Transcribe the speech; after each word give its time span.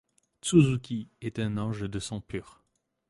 Tsuzuki 0.41 1.09
est 1.21 1.37
un 1.37 1.59
ange 1.59 1.81
de 1.87 1.99
sang 1.99 2.21
pur. 2.21 2.63